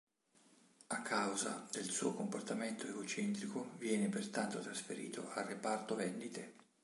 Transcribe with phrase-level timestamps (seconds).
[0.87, 6.55] A causa del suo comportamento egocentrico viene pertanto trasferito al reparto vendite.